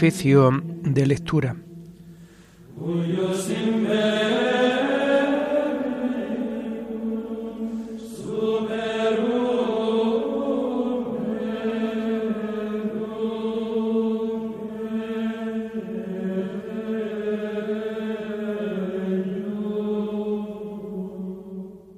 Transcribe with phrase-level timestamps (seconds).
[0.00, 0.50] Oficio
[0.82, 1.56] de lectura.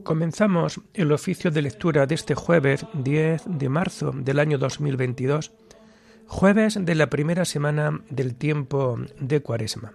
[0.02, 5.52] Comenzamos el oficio de lectura de este jueves 10 de marzo del año 2022
[6.34, 9.92] Jueves de la primera semana del tiempo de Cuaresma.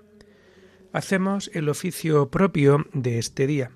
[0.94, 3.72] Hacemos el oficio propio de este día.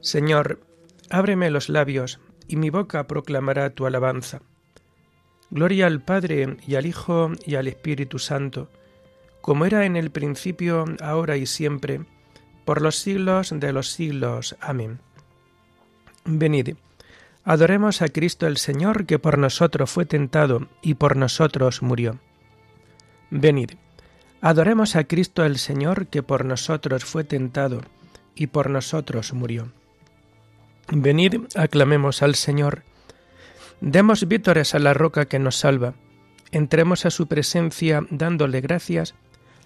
[0.00, 0.60] Señor,
[1.10, 4.40] ábreme los labios, y mi boca proclamará tu alabanza.
[5.50, 8.68] Gloria al Padre y al Hijo y al Espíritu Santo
[9.48, 12.02] como era en el principio, ahora y siempre,
[12.66, 14.58] por los siglos de los siglos.
[14.60, 15.00] Amén.
[16.26, 16.76] Venid,
[17.44, 22.18] adoremos a Cristo el Señor, que por nosotros fue tentado y por nosotros murió.
[23.30, 23.70] Venid,
[24.42, 27.80] adoremos a Cristo el Señor, que por nosotros fue tentado
[28.34, 29.72] y por nosotros murió.
[30.92, 32.82] Venid, aclamemos al Señor,
[33.80, 35.94] demos vítores a la roca que nos salva,
[36.52, 39.14] entremos a su presencia dándole gracias,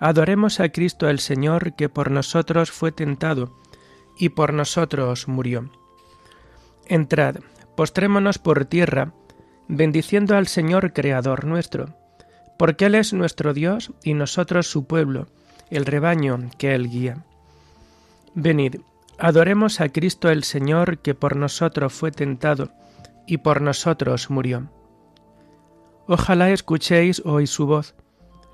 [0.00, 3.54] Adoremos a Cristo el Señor que por nosotros fue tentado
[4.18, 5.70] y por nosotros murió.
[6.86, 7.36] Entrad,
[7.76, 9.12] postrémonos por tierra,
[9.68, 11.94] bendiciendo al Señor Creador nuestro,
[12.58, 15.26] porque Él es nuestro Dios y nosotros su pueblo,
[15.70, 17.24] el rebaño que Él guía.
[18.34, 18.76] Venid,
[19.18, 22.70] adoremos a Cristo el Señor que por nosotros fue tentado
[23.26, 24.70] y por nosotros murió.
[26.06, 27.94] Ojalá escuchéis hoy su voz,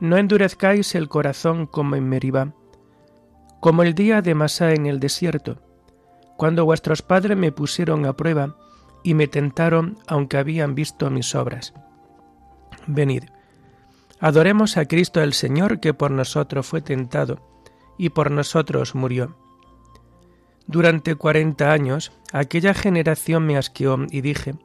[0.00, 2.52] no endurezcáis el corazón como en Meribá,
[3.60, 5.62] como el día de Masá en el desierto,
[6.36, 8.56] cuando vuestros padres me pusieron a prueba
[9.02, 11.72] y me tentaron aunque habían visto mis obras.
[12.86, 13.24] Venid,
[14.20, 17.40] adoremos a Cristo el Señor que por nosotros fue tentado
[17.98, 19.36] y por nosotros murió.
[20.66, 24.56] Durante cuarenta años aquella generación me asqueó y dije,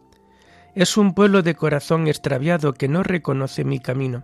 [0.76, 4.24] es un pueblo de corazón extraviado que no reconoce mi camino.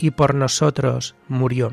[0.00, 1.72] y por nosotros murió.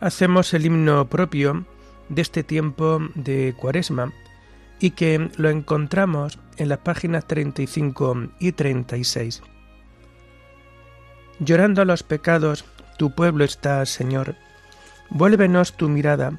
[0.00, 1.66] Hacemos el himno propio
[2.10, 4.12] de este tiempo de Cuaresma
[4.78, 9.42] y que lo encontramos en las páginas 35 y 36.
[11.40, 12.64] Llorando a los pecados,
[12.98, 14.36] tu pueblo está, Señor.
[15.10, 16.38] Vuélvenos tu mirada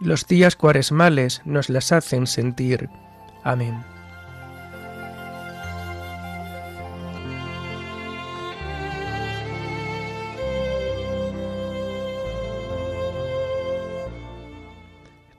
[0.00, 2.88] los días cuaresmales nos las hacen sentir.
[3.44, 3.84] Amén.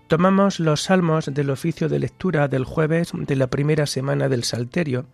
[0.07, 5.05] Tomamos los salmos del oficio de lectura del jueves de la primera semana del Salterio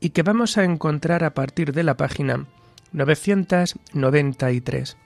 [0.00, 2.46] y que vamos a encontrar a partir de la página
[2.92, 4.96] 993.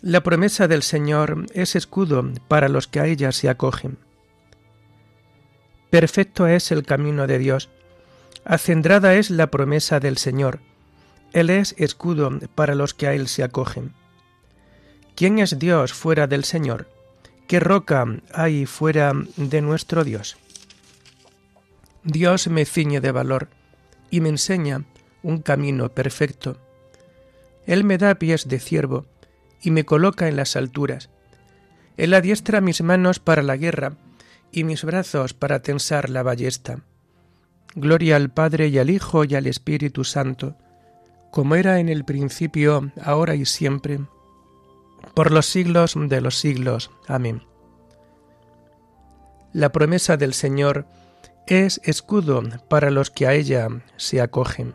[0.00, 3.98] La promesa del Señor es escudo para los que a ella se acogen.
[5.90, 7.68] Perfecto es el camino de Dios,
[8.44, 10.60] acendrada es la promesa del Señor,
[11.32, 13.92] Él es escudo para los que a Él se acogen.
[15.16, 16.88] ¿Quién es Dios fuera del Señor?
[17.48, 20.36] ¿Qué roca hay fuera de nuestro Dios?
[22.04, 23.48] Dios me ciñe de valor
[24.12, 24.84] y me enseña
[25.24, 26.56] un camino perfecto.
[27.66, 29.04] Él me da pies de ciervo
[29.60, 31.10] y me coloca en las alturas.
[31.96, 33.94] Él adiestra mis manos para la guerra
[34.52, 36.80] y mis brazos para tensar la ballesta.
[37.74, 40.56] Gloria al Padre y al Hijo y al Espíritu Santo,
[41.30, 44.00] como era en el principio, ahora y siempre,
[45.14, 46.90] por los siglos de los siglos.
[47.06, 47.42] Amén.
[49.52, 50.86] La promesa del Señor
[51.46, 54.74] es escudo para los que a ella se acogen.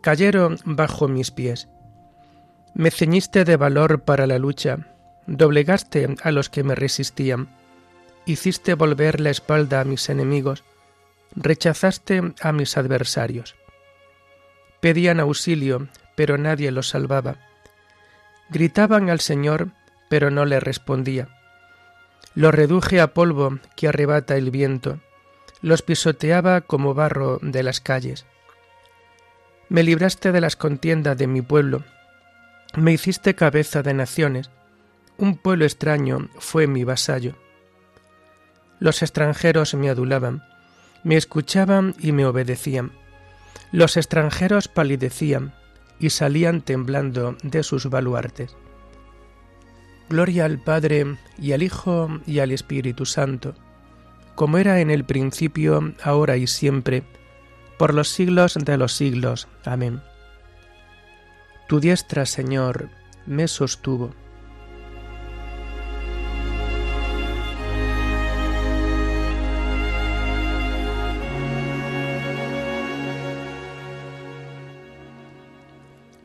[0.00, 1.68] cayeron bajo mis pies.
[2.74, 4.78] Me ceñiste de valor para la lucha,
[5.26, 7.48] doblegaste a los que me resistían,
[8.26, 10.64] hiciste volver la espalda a mis enemigos,
[11.34, 13.56] rechazaste a mis adversarios.
[14.80, 17.36] Pedían auxilio, pero nadie los salvaba.
[18.48, 19.70] Gritaban al Señor,
[20.08, 21.28] pero no le respondía.
[22.34, 25.00] Los reduje a polvo que arrebata el viento,
[25.62, 28.26] los pisoteaba como barro de las calles.
[29.70, 31.84] Me libraste de las contiendas de mi pueblo,
[32.76, 34.50] me hiciste cabeza de naciones,
[35.16, 37.36] un pueblo extraño fue mi vasallo.
[38.80, 40.42] Los extranjeros me adulaban,
[41.04, 42.90] me escuchaban y me obedecían.
[43.70, 45.54] Los extranjeros palidecían
[46.00, 48.56] y salían temblando de sus baluartes.
[50.08, 53.54] Gloria al Padre y al Hijo y al Espíritu Santo,
[54.34, 57.04] como era en el principio, ahora y siempre,
[57.80, 59.48] por los siglos de los siglos.
[59.64, 60.02] Amén.
[61.66, 62.90] Tu diestra, Señor,
[63.24, 64.12] me sostuvo.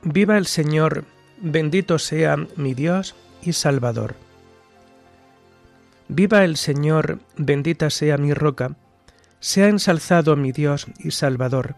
[0.04, 1.06] Viva el Señor,
[1.38, 4.16] bendito sea mi Dios y Salvador.
[6.10, 8.76] Viva el Señor, bendita sea mi roca
[9.46, 11.76] sea ensalzado mi Dios y Salvador,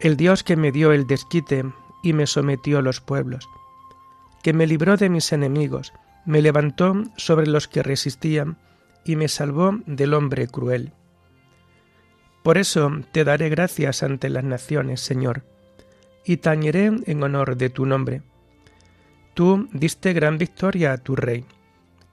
[0.00, 1.64] el Dios que me dio el desquite
[2.02, 3.48] y me sometió los pueblos,
[4.42, 5.92] que me libró de mis enemigos,
[6.26, 8.58] me levantó sobre los que resistían
[9.04, 10.90] y me salvó del hombre cruel.
[12.42, 15.44] Por eso te daré gracias ante las naciones, Señor,
[16.24, 18.22] y tañeré en honor de tu nombre.
[19.34, 21.44] Tú diste gran victoria a tu rey,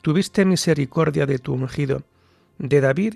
[0.03, 2.03] tuviste misericordia de tu ungido,
[2.59, 3.15] de David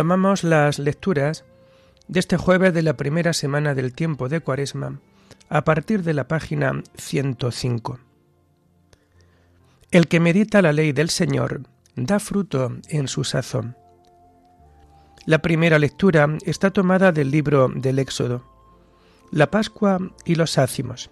[0.00, 1.44] Tomamos las lecturas
[2.08, 4.98] de este jueves de la primera semana del tiempo de Cuaresma
[5.50, 8.00] a partir de la página 105.
[9.90, 11.64] El que medita la ley del Señor
[11.96, 13.76] da fruto en su sazón.
[15.26, 18.42] La primera lectura está tomada del libro del Éxodo,
[19.30, 21.10] la Pascua y los ácimos.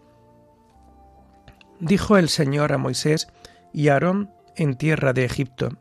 [1.79, 3.29] Dijo el Señor a Moisés
[3.71, 5.77] y a Aarón en tierra de Egipto,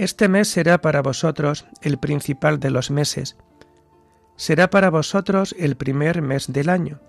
[0.00, 3.36] este mes será para vosotros el principal de los meses.
[4.34, 7.00] Será para vosotros el primer mes del año.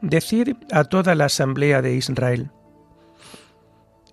[0.00, 2.52] Decir a toda la asamblea de Israel.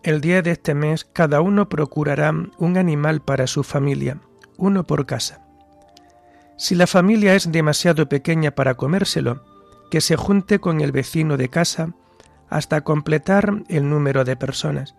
[0.03, 4.19] El día de este mes cada uno procurará un animal para su familia,
[4.57, 5.47] uno por casa.
[6.57, 9.45] Si la familia es demasiado pequeña para comérselo,
[9.89, 11.93] que se junte con el vecino de casa
[12.49, 14.93] hasta completar el número de personas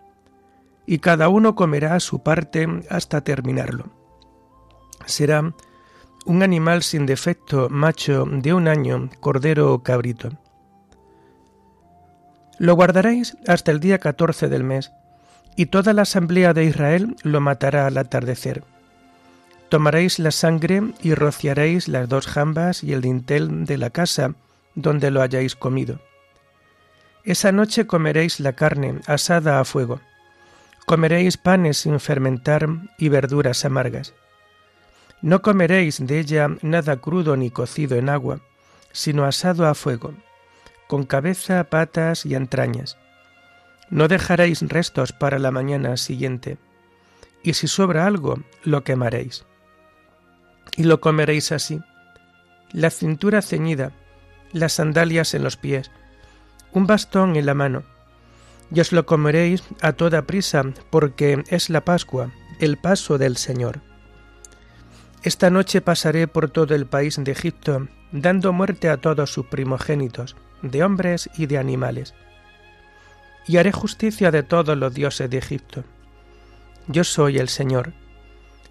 [0.89, 3.91] y cada uno comerá su parte hasta terminarlo.
[5.05, 5.53] Será
[6.25, 10.31] un animal sin defecto, macho de un año, cordero o cabrito.
[12.57, 14.91] Lo guardaréis hasta el día catorce del mes,
[15.55, 18.63] y toda la asamblea de Israel lo matará al atardecer.
[19.69, 24.33] Tomaréis la sangre y rociaréis las dos jambas y el dintel de la casa
[24.73, 25.99] donde lo hayáis comido.
[27.23, 30.01] Esa noche comeréis la carne asada a fuego.
[30.89, 32.67] Comeréis panes sin fermentar
[32.97, 34.15] y verduras amargas.
[35.21, 38.41] No comeréis de ella nada crudo ni cocido en agua,
[38.91, 40.15] sino asado a fuego
[40.87, 42.97] con cabeza, patas y entrañas.
[43.91, 46.57] No dejaréis restos para la mañana siguiente,
[47.43, 49.45] y si sobra algo, lo quemaréis.
[50.75, 51.79] Y lo comeréis así,
[52.71, 53.91] la cintura ceñida,
[54.53, 55.91] las sandalias en los pies,
[56.73, 57.83] un bastón en la mano,
[58.71, 63.81] y os lo comeréis a toda prisa, porque es la Pascua, el paso del Señor.
[65.23, 70.35] Esta noche pasaré por todo el país de Egipto, dando muerte a todos sus primogénitos,
[70.61, 72.13] de hombres y de animales.
[73.47, 75.83] Y haré justicia de todos los dioses de Egipto.
[76.87, 77.93] Yo soy el Señor.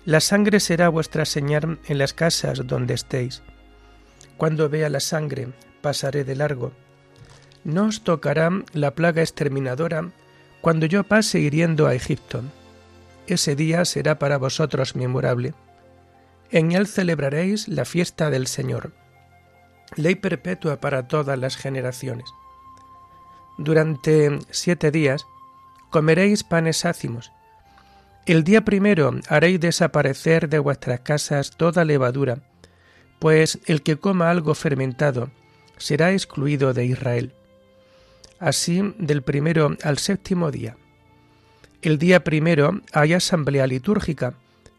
[0.04, 3.42] La sangre será vuestra señal en las casas donde estéis.
[4.36, 5.48] Cuando vea la sangre,
[5.82, 6.72] pasaré de largo.
[7.68, 10.08] No os tocará la plaga exterminadora
[10.62, 12.42] cuando yo pase hiriendo a Egipto.
[13.26, 15.52] Ese día será para vosotros memorable.
[16.50, 18.92] En él celebraréis la fiesta del Señor
[19.96, 22.32] ley perpetua para todas las generaciones.
[23.56, 25.26] Durante siete días
[25.90, 27.32] comeréis panes ácimos.
[28.26, 32.42] El día primero haréis desaparecer de vuestras casas toda levadura,
[33.18, 35.30] pues el que coma algo fermentado
[35.78, 37.34] será excluido de Israel.
[38.38, 40.76] Así del primero al séptimo día.
[41.82, 44.34] El día primero hay asamblea litúrgica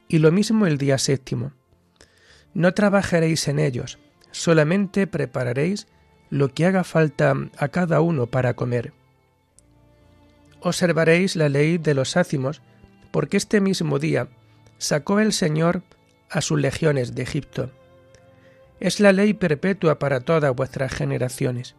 [0.07, 1.53] y lo mismo el día séptimo.
[2.53, 3.99] No trabajaréis en ellos,
[4.31, 5.87] solamente prepararéis
[6.29, 8.93] lo que haga falta a cada uno para comer.
[10.61, 12.61] Observaréis la ley de los ácimos,
[13.11, 14.27] porque este mismo día
[14.77, 15.83] sacó el Señor
[16.29, 17.71] a sus legiones de Egipto.
[18.79, 21.75] Es la ley perpetua para todas vuestras generaciones.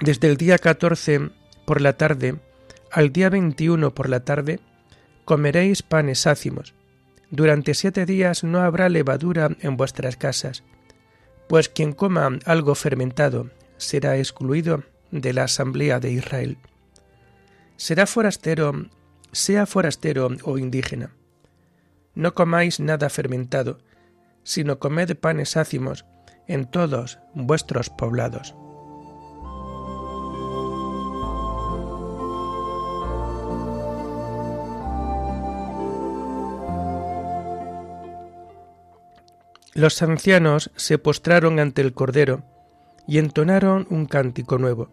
[0.00, 1.28] Desde el día 14
[1.66, 2.36] por la tarde
[2.90, 4.58] al día 21 por la tarde
[5.26, 6.74] comeréis panes ácimos,
[7.30, 10.64] durante siete días no habrá levadura en vuestras casas,
[11.50, 16.56] pues quien coma algo fermentado será excluido de la asamblea de Israel.
[17.76, 18.72] Será forastero,
[19.32, 21.12] sea forastero o indígena.
[22.14, 23.78] No comáis nada fermentado,
[24.44, 26.06] sino comed panes ácimos
[26.48, 28.54] en todos vuestros poblados.
[39.80, 42.44] Los ancianos se postraron ante el Cordero
[43.08, 44.90] y entonaron un cántico nuevo.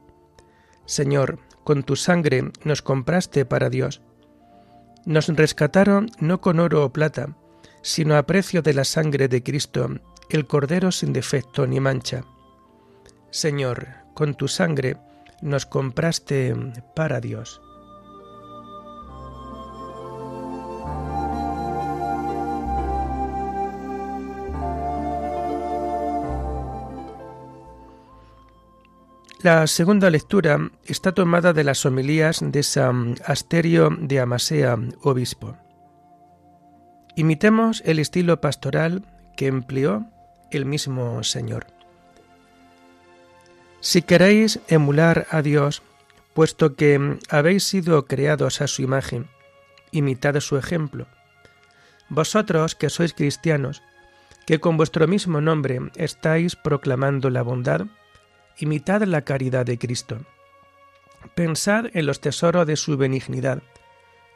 [0.86, 4.02] Señor, con tu sangre nos compraste para Dios.
[5.06, 7.36] Nos rescataron no con oro o plata,
[7.82, 9.90] sino a precio de la sangre de Cristo,
[10.30, 12.24] el Cordero sin defecto ni mancha.
[13.30, 14.96] Señor, con tu sangre
[15.42, 16.56] nos compraste
[16.96, 17.60] para Dios.
[29.48, 35.56] La segunda lectura está tomada de las homilías de San Asterio de Amasea, obispo.
[37.16, 39.06] Imitemos el estilo pastoral
[39.38, 40.06] que empleó
[40.52, 41.66] el mismo Señor.
[43.80, 45.82] Si queréis emular a Dios,
[46.34, 49.28] puesto que habéis sido creados a su imagen,
[49.92, 51.08] imitad su ejemplo.
[52.10, 53.82] Vosotros que sois cristianos,
[54.46, 57.88] que con vuestro mismo nombre estáis proclamando la bondad,
[58.58, 60.20] imitad la caridad de Cristo.
[61.36, 63.62] Pensad en los tesoros de su benignidad,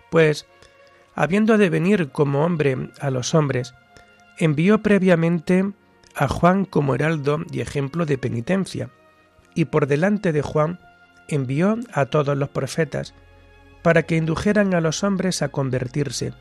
[0.10, 0.46] pues,
[1.16, 3.74] habiendo de venir como hombre a los hombres,
[4.38, 5.72] envió previamente
[6.16, 8.90] a Juan como heraldo y ejemplo de penitencia,
[9.56, 10.80] y por delante de Juan
[11.28, 13.14] envió a todos los profetas,
[13.82, 16.34] para que indujeran a los hombres a convertirse,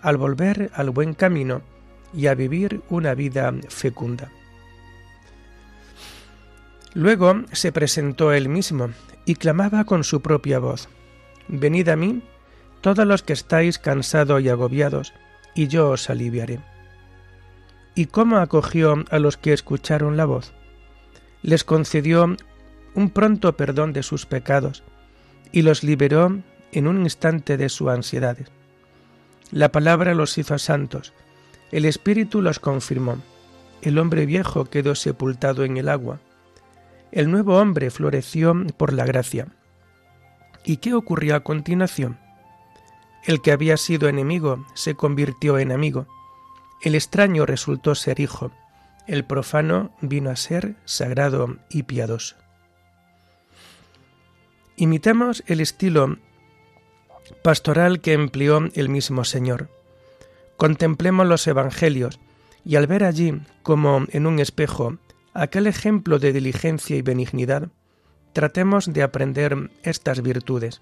[0.00, 1.62] al volver al buen camino
[2.12, 4.30] y a vivir una vida fecunda.
[6.94, 8.90] Luego se presentó él mismo
[9.24, 10.88] y clamaba con su propia voz,
[11.48, 12.22] Venid a mí,
[12.82, 15.14] todos los que estáis cansados y agobiados,
[15.54, 16.60] y yo os aliviaré.
[17.94, 20.52] ¿Y cómo acogió a los que escucharon la voz?
[21.42, 22.36] Les concedió
[22.94, 24.82] un pronto perdón de sus pecados
[25.52, 26.38] y los liberó
[26.72, 28.36] en un instante de su ansiedad.
[29.50, 31.14] La palabra los hizo santos,
[31.72, 33.18] el Espíritu los confirmó,
[33.82, 36.20] el hombre viejo quedó sepultado en el agua,
[37.10, 39.48] El nuevo hombre floreció por la gracia.
[40.64, 42.18] ¿Y qué ocurrió a continuación?
[43.24, 46.06] El que había sido enemigo se convirtió en amigo.
[46.82, 48.52] El extraño resultó ser hijo.
[49.06, 52.36] El profano vino a ser sagrado y piadoso.
[54.76, 56.18] Imitamos el estilo
[57.42, 59.70] pastoral que empleó el mismo Señor.
[60.56, 62.20] Contemplemos los Evangelios
[62.64, 64.98] y al ver allí, como en un espejo,
[65.34, 67.68] aquel ejemplo de diligencia y benignidad,
[68.32, 70.80] tratemos de aprender estas virtudes.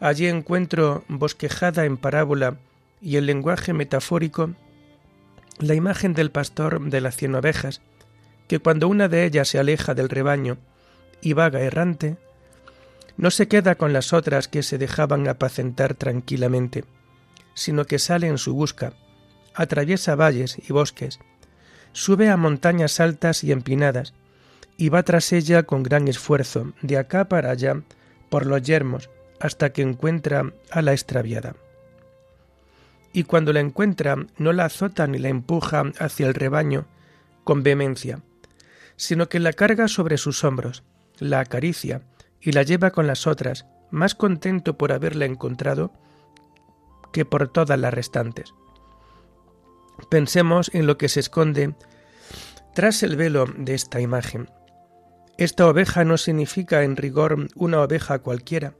[0.00, 2.58] Allí encuentro bosquejada en parábola
[3.00, 4.54] y el lenguaje metafórico
[5.58, 7.80] la imagen del pastor de las cien ovejas,
[8.46, 10.58] que cuando una de ellas se aleja del rebaño
[11.20, 12.16] y vaga errante,
[13.16, 16.84] no se queda con las otras que se dejaban apacentar tranquilamente,
[17.54, 18.92] sino que sale en su busca,
[19.54, 21.18] atraviesa valles y bosques,
[21.98, 24.14] sube a montañas altas y empinadas,
[24.76, 27.82] y va tras ella con gran esfuerzo, de acá para allá,
[28.28, 31.56] por los yermos, hasta que encuentra a la extraviada.
[33.12, 36.86] Y cuando la encuentra, no la azota ni la empuja hacia el rebaño
[37.42, 38.20] con vehemencia,
[38.94, 40.84] sino que la carga sobre sus hombros,
[41.18, 42.02] la acaricia
[42.40, 45.92] y la lleva con las otras, más contento por haberla encontrado
[47.12, 48.54] que por todas las restantes.
[50.10, 51.74] Pensemos en lo que se esconde
[52.74, 54.50] tras el velo de esta imagen.
[55.36, 58.74] Esta oveja no significa en rigor una oveja cualquiera,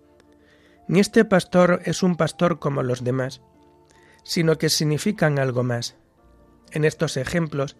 [0.88, 3.42] ni este pastor es un pastor como los demás,
[4.24, 5.96] sino que significan algo más.
[6.70, 7.76] En estos ejemplos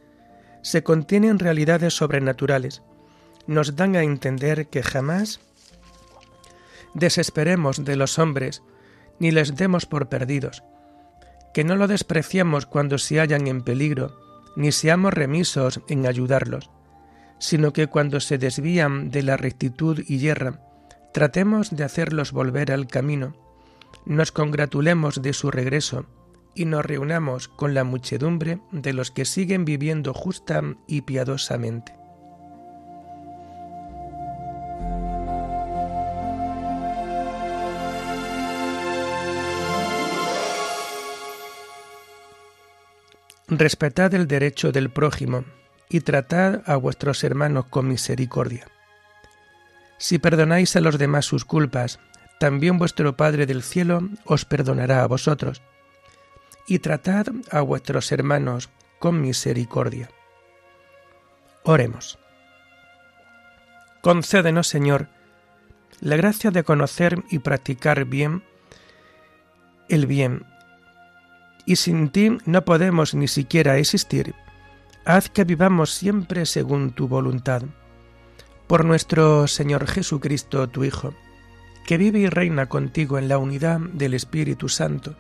[0.63, 2.83] se contienen realidades sobrenaturales.
[3.47, 5.41] Nos dan a entender que jamás
[6.95, 8.63] desesperemos de los hombres,
[9.19, 10.63] ni les demos por perdidos,
[11.55, 14.21] que no lo despreciemos cuando se hallan en peligro,
[14.57, 16.71] ni seamos remisos en ayudarlos,
[17.39, 20.61] sino que cuando se desvían de la rectitud y yerran,
[21.13, 23.35] Tratemos de hacerlos volver al camino,
[24.05, 26.07] nos congratulemos de su regreso
[26.55, 31.95] y nos reunamos con la muchedumbre de los que siguen viviendo justa y piadosamente.
[43.49, 45.45] Respetad el derecho del prójimo
[45.89, 48.67] y tratad a vuestros hermanos con misericordia.
[49.97, 51.99] Si perdonáis a los demás sus culpas,
[52.39, 55.63] también vuestro Padre del cielo os perdonará a vosotros.
[56.67, 60.11] Y tratad a vuestros hermanos con misericordia.
[61.65, 62.19] Oremos.
[64.03, 65.09] Concédenos, Señor,
[66.01, 68.43] la gracia de conocer y practicar bien
[69.89, 70.45] el bien.
[71.69, 74.35] Y sin ti no podemos ni siquiera existir.
[75.05, 77.61] Haz que vivamos siempre según tu voluntad
[78.67, 81.13] por nuestro Señor Jesucristo, tu Hijo,
[81.87, 85.15] que vive y reina contigo en la unidad del Espíritu Santo,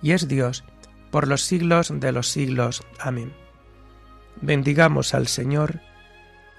[0.00, 0.64] y es Dios
[1.10, 2.82] por los siglos de los siglos.
[2.98, 3.34] Amén.
[4.40, 5.80] Bendigamos al Señor,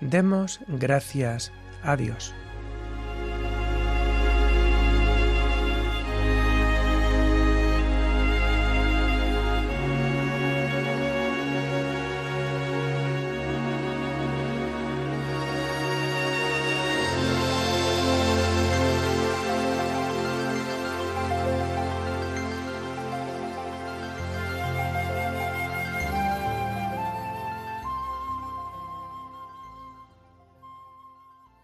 [0.01, 2.35] demos gracias a Dios.